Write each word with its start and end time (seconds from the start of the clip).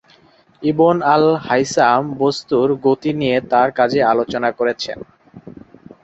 Ibn 0.61 0.95
al 1.13 1.25
Haytham 1.47 2.01
বস্তুর 2.19 2.67
গতি 2.85 3.11
নিয়ে 3.19 3.37
তাঁর 3.51 3.69
কাজে 3.77 3.99
আলোচনা 4.11 4.49
করেছেন। 4.59 4.97